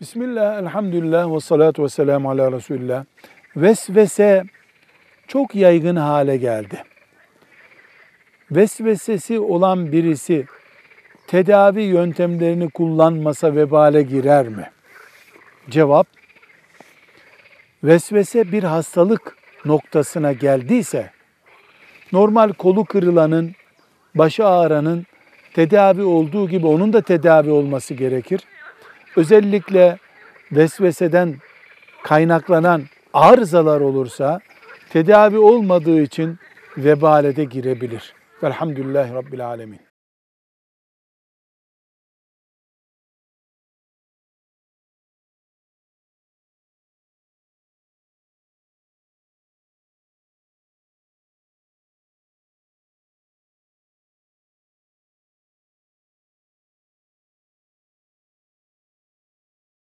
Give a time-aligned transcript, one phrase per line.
[0.00, 3.04] Bismillah, elhamdülillah ve salatu ve selamu ala Resulillah.
[3.56, 4.44] Vesvese
[5.28, 6.82] çok yaygın hale geldi.
[8.50, 10.46] Vesvesesi olan birisi
[11.26, 14.70] tedavi yöntemlerini kullanmasa vebale girer mi?
[15.70, 16.06] Cevap,
[17.84, 21.10] vesvese bir hastalık noktasına geldiyse,
[22.12, 23.52] normal kolu kırılanın,
[24.14, 25.06] başı ağrıranın
[25.54, 28.40] tedavi olduğu gibi onun da tedavi olması gerekir.
[29.16, 29.98] Özellikle
[30.52, 31.36] vesveseden
[32.02, 32.82] kaynaklanan
[33.14, 34.40] arızalar olursa
[34.90, 36.38] tedavi olmadığı için
[36.76, 38.14] vebalede girebilir.
[38.42, 39.89] Velhamdülillahi Rabbil Alemin.